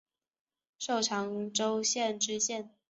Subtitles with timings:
[0.79, 2.71] 授长洲县知县。